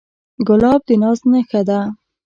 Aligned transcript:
ګلاب 0.47 0.81
د 0.87 0.89
ناز 1.01 1.19
نخښه 1.31 1.61
ده. 1.67 1.79